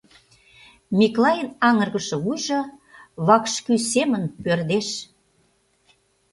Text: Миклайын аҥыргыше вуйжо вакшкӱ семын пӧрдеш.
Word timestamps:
Миклайын 0.97 1.49
аҥыргыше 1.67 2.15
вуйжо 2.23 2.59
вакшкӱ 3.27 3.73
семын 3.91 4.23
пӧрдеш. 4.43 4.87